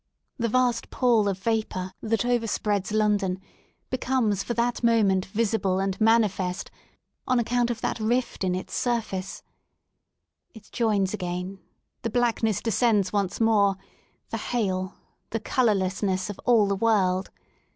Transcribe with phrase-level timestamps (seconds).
[0.39, 3.39] The vast pall of vapour that overspreads London,
[3.91, 6.71] becomes for that mo ment visible and manifest
[7.27, 9.43] on account of that rift in its surface
[10.55, 11.59] It joins again,
[12.01, 13.75] the blackness descends once more,
[14.31, 14.95] the hail,
[15.29, 17.29] the colourlessness of all the world.